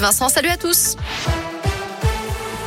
[0.00, 0.96] Vincent, salut à tous.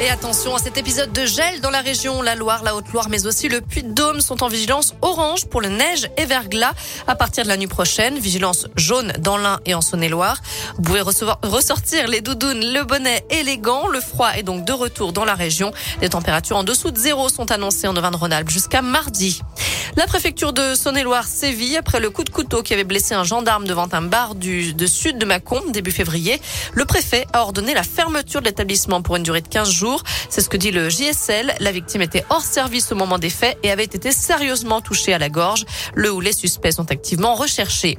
[0.00, 2.20] Et attention à cet épisode de gel dans la région.
[2.20, 6.10] La Loire, la Haute-Loire, mais aussi le Puy-de-Dôme sont en vigilance orange pour le neige
[6.16, 6.72] et verglas
[7.06, 8.18] à partir de la nuit prochaine.
[8.18, 10.38] Vigilance jaune dans l'Ain et en Saône-et-Loire.
[10.74, 13.86] Vous pouvez recevoir, ressortir les doudounes, le bonnet et les gants.
[13.86, 15.72] Le froid est donc de retour dans la région.
[16.00, 19.42] Les températures en dessous de zéro sont annoncées en Auvergne-Rhône-Alpes jusqu'à mardi.
[19.94, 23.66] La préfecture de Saône-et-Loire sévit après le coup de couteau qui avait blessé un gendarme
[23.66, 26.40] devant un bar du de sud de Mâcon début février.
[26.72, 30.02] Le préfet a ordonné la fermeture de l'établissement pour une durée de 15 jours.
[30.30, 31.54] C'est ce que dit le JSL.
[31.60, 35.18] La victime était hors service au moment des faits et avait été sérieusement touchée à
[35.18, 35.66] la gorge.
[35.94, 37.98] Le ou les suspects sont activement recherchés.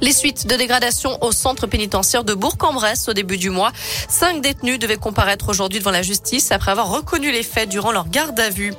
[0.00, 3.72] Les suites de dégradation au centre pénitentiaire de Bourg-en-Bresse au début du mois.
[4.08, 8.08] Cinq détenus devaient comparaître aujourd'hui devant la justice après avoir reconnu les faits durant leur
[8.08, 8.74] garde à vue.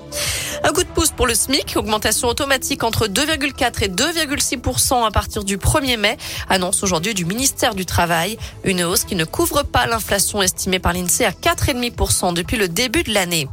[0.63, 5.44] Un coup de pouce pour le SMIC, augmentation automatique entre 2,4 et 2,6% à partir
[5.44, 6.18] du 1er mai,
[6.49, 8.38] annonce aujourd'hui du ministère du Travail.
[8.63, 13.04] Une hausse qui ne couvre pas l'inflation estimée par l'INSEE à 4,5% depuis le début
[13.04, 13.48] de l'année.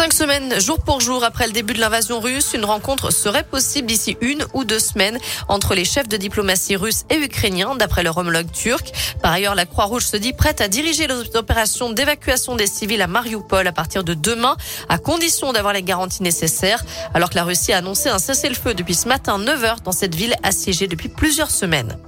[0.00, 3.86] Cinq semaines, jour pour jour, après le début de l'invasion russe, une rencontre serait possible
[3.86, 8.16] d'ici une ou deux semaines entre les chefs de diplomatie russes et ukrainiens, d'après leur
[8.16, 8.92] homologue turc.
[9.22, 13.08] Par ailleurs, la Croix-Rouge se dit prête à diriger les opérations d'évacuation des civils à
[13.08, 14.56] Mariupol à partir de demain,
[14.88, 18.94] à condition d'avoir les garanties nécessaires, alors que la Russie a annoncé un cessez-le-feu depuis
[18.94, 21.98] ce matin 9 heures dans cette ville assiégée depuis plusieurs semaines.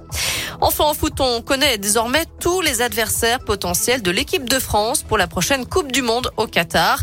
[0.61, 5.17] Enfin en foot, on connaît désormais tous les adversaires potentiels de l'équipe de France pour
[5.17, 6.99] la prochaine Coupe du Monde au Qatar.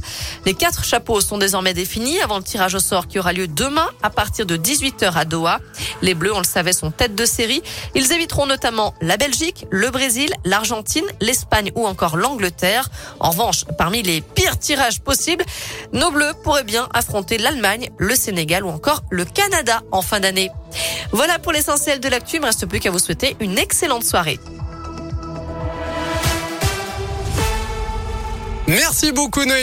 [0.47, 3.89] Les quatre chapeaux sont désormais définis avant le tirage au sort qui aura lieu demain
[4.03, 5.59] à partir de 18h à Doha.
[6.03, 7.63] Les Bleus, on le savait, sont tête de série.
[7.95, 12.89] Ils éviteront notamment la Belgique, le Brésil, l'Argentine, l'Espagne ou encore l'Angleterre.
[13.19, 15.45] En revanche, parmi les pires tirages possibles,
[15.93, 20.51] nos Bleus pourraient bien affronter l'Allemagne, le Sénégal ou encore le Canada en fin d'année.
[21.13, 22.37] Voilà pour l'essentiel de l'actu.
[22.37, 24.39] Il me reste plus qu'à vous souhaiter une excellente soirée.
[28.67, 29.59] Merci beaucoup Noé.